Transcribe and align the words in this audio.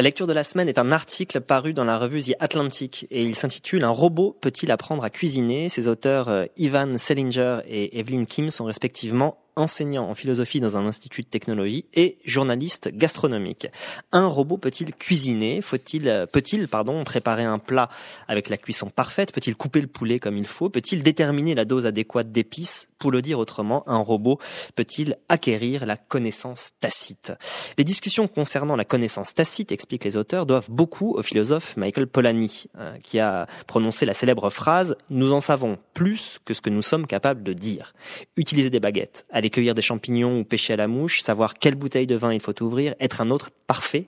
La 0.00 0.04
lecture 0.04 0.26
de 0.26 0.32
la 0.32 0.44
semaine 0.44 0.70
est 0.70 0.78
un 0.78 0.92
article 0.92 1.42
paru 1.42 1.74
dans 1.74 1.84
la 1.84 1.98
revue 1.98 2.22
The 2.22 2.32
Atlantic 2.40 3.06
et 3.10 3.22
il 3.22 3.34
s'intitule 3.34 3.84
Un 3.84 3.90
robot 3.90 4.34
peut-il 4.40 4.70
apprendre 4.70 5.04
à 5.04 5.10
cuisiner? 5.10 5.68
Ses 5.68 5.88
auteurs 5.88 6.30
euh, 6.30 6.46
Ivan 6.56 6.96
Selinger 6.96 7.58
et 7.66 7.98
Evelyn 7.98 8.24
Kim 8.24 8.48
sont 8.48 8.64
respectivement 8.64 9.36
enseignant 9.60 10.08
en 10.08 10.14
philosophie 10.14 10.60
dans 10.60 10.76
un 10.76 10.86
institut 10.86 11.22
de 11.22 11.28
technologie 11.28 11.84
et 11.94 12.18
journaliste 12.24 12.90
gastronomique. 12.92 13.68
Un 14.12 14.26
robot 14.26 14.56
peut-il 14.56 14.94
cuisiner? 14.94 15.62
Faut-il 15.62 16.26
peut-il 16.32 16.68
pardon 16.68 17.04
préparer 17.04 17.44
un 17.44 17.58
plat 17.58 17.88
avec 18.28 18.48
la 18.48 18.56
cuisson 18.56 18.90
parfaite? 18.90 19.32
Peut-il 19.32 19.54
couper 19.54 19.80
le 19.80 19.86
poulet 19.86 20.18
comme 20.18 20.36
il 20.36 20.46
faut? 20.46 20.68
Peut-il 20.68 21.02
déterminer 21.02 21.54
la 21.54 21.64
dose 21.64 21.86
adéquate 21.86 22.32
d'épices? 22.32 22.88
Pour 22.98 23.10
le 23.10 23.22
dire 23.22 23.38
autrement, 23.38 23.82
un 23.88 23.98
robot 23.98 24.38
peut-il 24.74 25.16
acquérir 25.28 25.86
la 25.86 25.96
connaissance 25.96 26.70
tacite? 26.80 27.32
Les 27.78 27.84
discussions 27.84 28.28
concernant 28.28 28.76
la 28.76 28.84
connaissance 28.84 29.34
tacite, 29.34 29.72
expliquent 29.72 30.04
les 30.04 30.16
auteurs, 30.16 30.46
doivent 30.46 30.70
beaucoup 30.70 31.14
au 31.14 31.22
philosophe 31.22 31.76
Michael 31.76 32.06
Polanyi, 32.06 32.66
euh, 32.78 32.96
qui 33.02 33.18
a 33.18 33.46
prononcé 33.66 34.06
la 34.06 34.14
célèbre 34.14 34.50
phrase 34.50 34.96
"Nous 35.10 35.32
en 35.32 35.40
savons 35.40 35.78
plus 35.94 36.40
que 36.44 36.54
ce 36.54 36.60
que 36.60 36.70
nous 36.70 36.82
sommes 36.82 37.06
capables 37.06 37.42
de 37.42 37.52
dire." 37.52 37.94
Utiliser 38.36 38.70
des 38.70 38.80
baguettes, 38.80 39.26
aller 39.30 39.49
cueillir 39.50 39.74
des 39.74 39.82
champignons 39.82 40.40
ou 40.40 40.44
pêcher 40.44 40.72
à 40.72 40.76
la 40.76 40.88
mouche, 40.88 41.20
savoir 41.20 41.54
quelle 41.54 41.74
bouteille 41.74 42.06
de 42.06 42.16
vin 42.16 42.32
il 42.32 42.40
faut 42.40 42.62
ouvrir, 42.62 42.94
être 43.00 43.20
un 43.20 43.30
autre 43.30 43.50
parfait, 43.66 44.06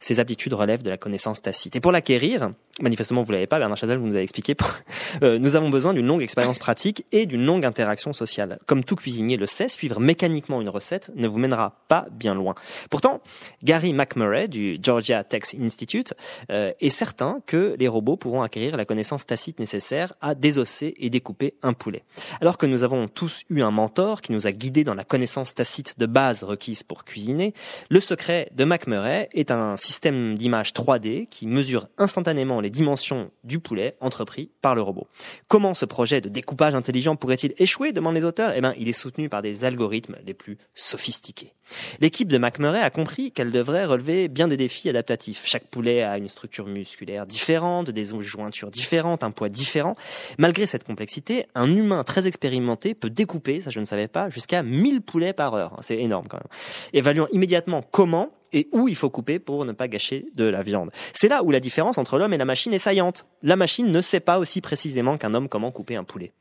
ces 0.00 0.20
aptitudes 0.20 0.54
relèvent 0.54 0.82
de 0.82 0.90
la 0.90 0.96
connaissance 0.96 1.42
tacite. 1.42 1.76
Et 1.76 1.80
pour 1.80 1.92
l'acquérir, 1.92 2.50
manifestement 2.80 3.22
vous 3.22 3.32
l'avez 3.32 3.46
pas, 3.46 3.58
Bernard 3.58 3.76
Chazal, 3.76 3.98
vous 3.98 4.06
nous 4.06 4.14
avez 4.14 4.22
expliqué, 4.22 4.54
euh, 5.22 5.38
nous 5.38 5.56
avons 5.56 5.70
besoin 5.70 5.94
d'une 5.94 6.06
longue 6.06 6.22
expérience 6.22 6.58
pratique 6.58 7.04
et 7.12 7.26
d'une 7.26 7.44
longue 7.44 7.64
interaction 7.64 8.12
sociale. 8.12 8.58
Comme 8.66 8.84
tout 8.84 8.96
cuisinier 8.96 9.36
le 9.36 9.46
sait, 9.46 9.68
suivre 9.68 10.00
mécaniquement 10.00 10.60
une 10.60 10.68
recette 10.68 11.10
ne 11.14 11.28
vous 11.28 11.38
mènera 11.38 11.84
pas 11.88 12.06
bien 12.10 12.34
loin. 12.34 12.54
Pourtant, 12.90 13.20
Gary 13.62 13.92
McMurray 13.92 14.48
du 14.48 14.78
Georgia 14.82 15.24
Tech 15.24 15.42
Institute 15.60 16.14
euh, 16.50 16.72
est 16.80 16.90
certain 16.90 17.40
que 17.46 17.76
les 17.78 17.88
robots 17.88 18.16
pourront 18.16 18.42
acquérir 18.42 18.76
la 18.76 18.84
connaissance 18.84 19.26
tacite 19.26 19.58
nécessaire 19.58 20.14
à 20.20 20.34
désosser 20.34 20.94
et 20.98 21.10
découper 21.10 21.54
un 21.62 21.72
poulet. 21.72 22.04
Alors 22.40 22.58
que 22.58 22.66
nous 22.66 22.84
avons 22.84 23.08
tous 23.08 23.42
eu 23.50 23.62
un 23.62 23.70
mentor 23.70 24.22
qui 24.22 24.32
nous 24.32 24.46
a 24.46 24.52
guidés 24.52 24.84
dans 24.84 24.94
la 24.94 25.04
connaissance 25.04 25.54
tacite 25.54 25.98
de 25.98 26.06
base 26.06 26.42
requise 26.42 26.82
pour 26.82 27.04
cuisiner, 27.04 27.54
le 27.90 28.00
secret 28.00 28.48
de 28.54 28.64
McMurray 28.64 29.28
est 29.32 29.50
un 29.50 29.55
système 29.76 30.36
d'image 30.36 30.72
3D 30.72 31.28
qui 31.28 31.46
mesure 31.46 31.88
instantanément 31.98 32.60
les 32.60 32.70
dimensions 32.70 33.30
du 33.44 33.58
poulet 33.58 33.96
entrepris 34.00 34.50
par 34.62 34.74
le 34.74 34.82
robot. 34.82 35.06
Comment 35.48 35.74
ce 35.74 35.84
projet 35.84 36.20
de 36.20 36.28
découpage 36.28 36.74
intelligent 36.74 37.16
pourrait-il 37.16 37.54
échouer 37.58 37.92
demandent 37.92 38.14
les 38.14 38.24
auteurs? 38.24 38.52
Eh 38.56 38.60
bien, 38.60 38.74
il 38.78 38.88
est 38.88 38.92
soutenu 38.92 39.28
par 39.28 39.42
des 39.42 39.64
algorithmes 39.64 40.16
les 40.24 40.34
plus 40.34 40.58
sophistiqués. 40.74 41.54
L'équipe 42.00 42.28
de 42.28 42.38
McMurray 42.38 42.80
a 42.80 42.90
compris 42.90 43.32
qu'elle 43.32 43.50
devrait 43.50 43.84
relever 43.84 44.28
bien 44.28 44.48
des 44.48 44.56
défis 44.56 44.88
adaptatifs. 44.88 45.42
Chaque 45.44 45.66
poulet 45.66 46.02
a 46.02 46.18
une 46.18 46.28
structure 46.28 46.66
musculaire 46.66 47.26
différente, 47.26 47.90
des 47.90 48.04
jointures 48.20 48.70
différentes, 48.70 49.24
un 49.24 49.30
poids 49.30 49.48
différent. 49.48 49.96
Malgré 50.38 50.66
cette 50.66 50.84
complexité, 50.84 51.46
un 51.54 51.74
humain 51.74 52.04
très 52.04 52.26
expérimenté 52.26 52.94
peut 52.94 53.10
découper, 53.10 53.60
ça 53.60 53.70
je 53.70 53.80
ne 53.80 53.84
savais 53.84 54.08
pas, 54.08 54.30
jusqu'à 54.30 54.62
1000 54.62 55.02
poulets 55.02 55.32
par 55.32 55.54
heure. 55.54 55.76
C'est 55.80 55.98
énorme 55.98 56.26
quand 56.28 56.38
même. 56.38 56.48
Évaluons 56.92 57.28
immédiatement 57.32 57.82
comment 57.82 58.30
et 58.52 58.68
où 58.72 58.88
il 58.88 58.96
faut 58.96 59.10
couper 59.10 59.38
pour 59.38 59.64
ne 59.64 59.72
pas 59.72 59.88
gâcher 59.88 60.26
de 60.34 60.44
la 60.44 60.62
viande. 60.62 60.90
C'est 61.12 61.28
là 61.28 61.42
où 61.42 61.50
la 61.50 61.60
différence 61.60 61.98
entre 61.98 62.18
l'homme 62.18 62.32
et 62.32 62.38
la 62.38 62.44
machine 62.44 62.72
est 62.72 62.78
saillante. 62.78 63.26
La 63.42 63.56
machine 63.56 63.90
ne 63.90 64.00
sait 64.00 64.20
pas 64.20 64.38
aussi 64.38 64.60
précisément 64.60 65.18
qu'un 65.18 65.34
homme 65.34 65.48
comment 65.48 65.70
couper 65.70 65.96
un 65.96 66.04
poulet. 66.04 66.32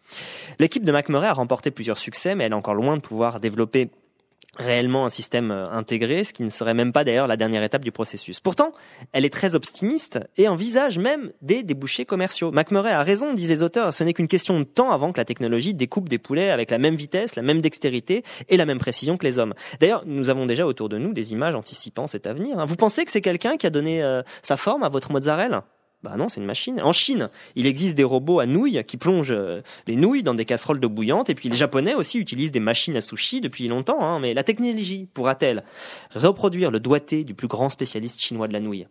L'équipe 0.60 0.84
de 0.84 0.92
McMurray 0.92 1.28
a 1.28 1.34
remporté 1.34 1.72
plusieurs 1.72 1.98
succès, 1.98 2.36
mais 2.36 2.46
elle 2.46 2.52
est 2.52 2.56
encore 2.56 2.76
loin 2.76 2.98
de 2.98 3.02
pouvoir 3.02 3.40
développer 3.40 3.90
réellement 4.58 5.06
un 5.06 5.10
système 5.10 5.52
euh, 5.52 5.66
intégré, 5.72 6.24
ce 6.24 6.34
qui 6.34 6.44
ne 6.44 6.50
serait 6.50 6.74
même 6.74 6.92
pas 6.92 7.04
d'ailleurs 7.04 7.28
la 7.28 7.38
dernière 7.38 7.64
étape 7.64 7.84
du 7.84 7.92
processus. 7.92 8.40
Pourtant, 8.40 8.74
elle 9.12 9.26
est 9.26 9.34
très 9.34 9.56
optimiste 9.56 10.20
et 10.38 10.48
envisage 10.48 10.98
même 10.98 11.32
des 11.42 11.64
débouchés 11.64 12.06
commerciaux. 12.06 12.52
McMurray 12.52 12.92
a 12.92 13.04
raison, 13.04 13.34
disent 13.34 13.50
les 13.50 13.64
auteurs, 13.64 13.94
ce 13.94 14.04
n'est 14.04 14.14
qu'une 14.14 14.28
question 14.28 14.60
de 14.60 14.64
temps 14.64 14.92
avant 14.92 15.12
que 15.12 15.20
la 15.20 15.26
technologie 15.26 15.74
découpe 15.74 16.10
des 16.10 16.18
poulets 16.18 16.52
avec 16.52 16.72
la 16.72 16.78
même 16.78 16.96
vitesse, 16.96 17.36
la 17.36 17.42
même 17.42 17.62
dextérité 17.62 18.24
et 18.50 18.58
la 18.58 18.66
même 18.66 18.80
précision 18.80 19.18
que 19.18 19.26
les 19.26 19.40
hommes. 19.40 19.54
D'ailleurs, 19.80 20.04
nous 20.06 20.30
avons 20.30 20.46
déjà 20.46 20.66
autour 20.66 20.90
de 20.90 20.98
nous 20.98 21.14
des 21.14 21.34
images 21.34 21.56
anticipant 21.56 22.08
cet 22.08 22.28
avenir. 22.28 22.60
Hein. 22.60 22.66
Vous 22.66 22.76
pensez 22.76 23.06
que 23.06 23.12
c'est 23.12 23.22
quelqu'un 23.22 23.58
qui 23.58 23.68
a 23.68 23.70
donné 23.70 24.04
euh, 24.04 24.22
sa 24.42 24.58
forme 24.58 24.84
à 24.84 24.90
votre 24.90 25.12
mozzarella? 25.12 25.66
Bah 26.06 26.18
non, 26.18 26.30
c'est 26.30 26.40
une 26.40 26.46
machine. 26.46 26.80
En 26.82 26.94
Chine, 26.94 27.30
il 27.56 27.66
existe 27.66 27.96
des 27.96 28.04
robots 28.04 28.40
à 28.40 28.46
nouilles 28.46 28.84
qui 28.86 28.96
plongent 28.96 29.32
euh, 29.32 29.62
les 29.88 29.96
nouilles 29.96 30.22
dans 30.22 30.36
des 30.36 30.46
casseroles 30.46 30.80
d'eau 30.80 30.88
bouillante. 30.88 31.32
Et 31.32 31.36
puis 31.36 31.50
les 31.50 31.56
Japonais 31.56 31.96
aussi 31.96 32.20
utilisent 32.20 32.52
des 32.52 32.60
machines 32.60 32.96
à 32.96 33.02
sushi 33.02 33.42
depuis 33.42 33.68
longtemps. 33.68 34.02
Hein. 34.02 34.20
Mais 34.20 34.36
la 34.36 34.44
technologie 34.44 35.08
pourra-t-elle 35.16 35.64
reproduire 36.14 36.70
le 36.70 36.80
doigté 36.80 37.24
du 37.24 37.34
plus 37.34 37.48
grand 37.48 37.72
spécialiste 37.72 38.22
chinois 38.22 38.48
de 38.48 38.54
la 38.54 38.60
nouille 38.60 38.88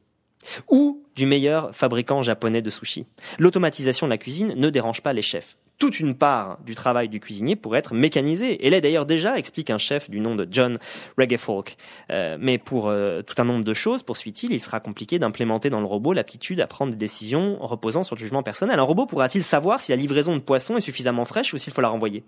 ou 0.68 1.04
du 1.14 1.24
meilleur 1.24 1.74
fabricant 1.74 2.20
japonais 2.22 2.62
de 2.62 2.70
sushi? 2.70 3.06
L'automatisation 3.38 4.08
de 4.08 4.10
la 4.10 4.18
cuisine 4.18 4.52
ne 4.56 4.68
dérange 4.68 5.00
pas 5.00 5.12
les 5.12 5.22
chefs 5.22 5.56
toute 5.78 6.00
une 6.00 6.14
part 6.14 6.58
du 6.64 6.74
travail 6.74 7.08
du 7.08 7.20
cuisinier 7.20 7.56
pourrait 7.56 7.80
être 7.80 7.94
mécanisée. 7.94 8.66
Et 8.66 8.70
là 8.70 8.80
d'ailleurs 8.80 9.06
déjà, 9.06 9.38
explique 9.38 9.70
un 9.70 9.78
chef 9.78 10.08
du 10.08 10.20
nom 10.20 10.34
de 10.34 10.46
John 10.50 10.78
Reggefolk. 11.18 11.76
Euh, 12.10 12.36
mais 12.40 12.58
pour 12.58 12.88
euh, 12.88 13.22
tout 13.22 13.34
un 13.38 13.44
nombre 13.44 13.64
de 13.64 13.74
choses, 13.74 14.02
poursuit-il, 14.02 14.52
il 14.52 14.60
sera 14.60 14.80
compliqué 14.80 15.18
d'implémenter 15.18 15.70
dans 15.70 15.80
le 15.80 15.86
robot 15.86 16.12
l'aptitude 16.12 16.60
à 16.60 16.66
prendre 16.66 16.92
des 16.92 16.98
décisions 16.98 17.58
reposant 17.60 18.02
sur 18.02 18.14
le 18.14 18.20
jugement 18.20 18.42
personnel. 18.42 18.78
Un 18.78 18.82
robot 18.82 19.06
pourra-t-il 19.06 19.42
savoir 19.42 19.80
si 19.80 19.90
la 19.90 19.96
livraison 19.96 20.34
de 20.34 20.40
poisson 20.40 20.76
est 20.76 20.80
suffisamment 20.80 21.24
fraîche 21.24 21.52
ou 21.54 21.58
s'il 21.58 21.72
faut 21.72 21.80
la 21.80 21.88
renvoyer? 21.88 22.24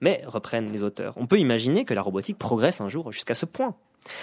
Mais, 0.00 0.22
reprennent 0.26 0.72
les 0.72 0.82
auteurs, 0.82 1.14
on 1.16 1.26
peut 1.26 1.38
imaginer 1.38 1.84
que 1.84 1.92
la 1.92 2.02
robotique 2.02 2.38
progresse 2.38 2.80
un 2.80 2.88
jour 2.88 3.12
jusqu'à 3.12 3.34
ce 3.34 3.44
point. 3.44 3.74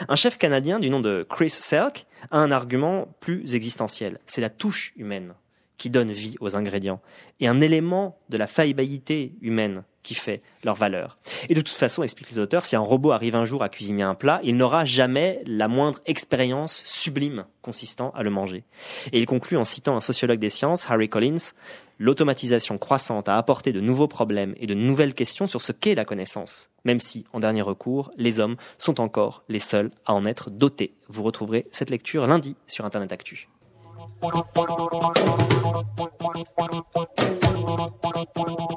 Un 0.09 0.16
chef 0.16 0.38
canadien 0.38 0.79
du 0.79 0.89
nom 0.89 1.00
de 1.00 1.25
Chris 1.29 1.51
Selk 1.51 2.07
a 2.31 2.39
un 2.39 2.51
argument 2.51 3.07
plus 3.19 3.53
existentiel. 3.53 4.19
C'est 4.25 4.41
la 4.41 4.50
touche 4.50 4.94
humaine 4.97 5.35
qui 5.77 5.89
donne 5.89 6.11
vie 6.11 6.35
aux 6.39 6.55
ingrédients, 6.55 7.01
et 7.39 7.47
un 7.47 7.61
élément 7.61 8.17
de 8.29 8.38
la 8.38 8.47
faillibilité 8.47 9.33
humaine 9.41 9.83
qui 10.07 10.15
fait 10.15 10.41
leur 10.63 10.75
valeur. 10.75 11.17
Et 11.49 11.53
de 11.53 11.59
toute 11.59 11.75
façon, 11.75 12.01
expliquent 12.01 12.31
les 12.31 12.39
auteurs, 12.39 12.63
si 12.63 12.77
un 12.77 12.81
robot 12.81 13.11
arrive 13.11 13.35
un 13.35 13.43
jour 13.43 13.61
à 13.61 13.67
cuisiner 13.67 14.03
un 14.03 14.15
plat, 14.15 14.39
il 14.41 14.55
n'aura 14.55 14.85
jamais 14.85 15.41
la 15.45 15.67
moindre 15.67 15.99
expérience 16.05 16.81
sublime 16.85 17.45
consistant 17.61 18.11
à 18.11 18.23
le 18.23 18.29
manger. 18.29 18.63
Et 19.11 19.19
il 19.19 19.25
conclut 19.25 19.57
en 19.57 19.65
citant 19.65 19.97
un 19.97 20.01
sociologue 20.01 20.39
des 20.39 20.49
sciences, 20.49 20.89
Harry 20.89 21.09
Collins, 21.09 21.51
l'automatisation 21.99 22.77
croissante 22.77 23.27
a 23.27 23.38
apporté 23.38 23.73
de 23.73 23.81
nouveaux 23.81 24.07
problèmes 24.07 24.55
et 24.57 24.65
de 24.65 24.73
nouvelles 24.73 25.13
questions 25.13 25.45
sur 25.45 25.61
ce 25.61 25.73
qu'est 25.73 25.95
la 25.95 26.05
connaissance, 26.05 26.69
même 26.85 27.01
si, 27.01 27.25
en 27.33 27.41
dernier 27.41 27.61
recours, 27.61 28.11
les 28.17 28.39
hommes 28.39 28.55
sont 28.77 29.01
encore 29.01 29.44
les 29.49 29.59
seuls 29.59 29.91
à 30.05 30.13
en 30.13 30.23
être 30.23 30.49
dotés. 30.49 30.94
Vous 31.09 31.23
retrouverez 31.23 31.67
cette 31.69 31.89
lecture 31.89 32.27
lundi 32.27 32.55
sur 32.65 32.85
Internet 32.85 33.11
Actu. 33.11 33.49
por 34.19 34.33
por 34.51 34.67
por 38.33 38.76